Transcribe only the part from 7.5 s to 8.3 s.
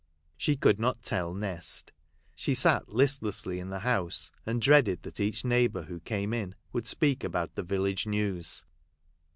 the village